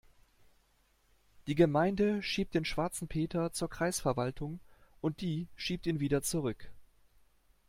[1.45, 4.59] Die Gemeinde schiebt den schwarzen Peter zur Kreisverwaltung
[4.99, 6.71] und die schiebt ihn wieder zurück.